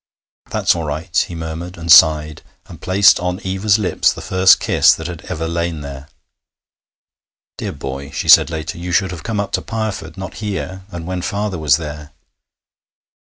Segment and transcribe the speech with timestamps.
[0.49, 4.95] 'That's all right,' he murmured, and sighed, and placed on Eva's lips the first kiss
[4.95, 6.07] that had ever lain there.
[7.59, 11.05] 'Dear boy,' she said later, 'you should have come up to Pireford, not here, and
[11.05, 12.11] when father was there.'